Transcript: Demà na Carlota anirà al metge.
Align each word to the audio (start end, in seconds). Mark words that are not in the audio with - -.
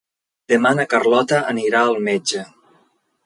Demà 0.51 0.71
na 0.77 0.85
Carlota 0.93 1.43
anirà 1.53 1.83
al 1.91 2.01
metge. 2.09 2.43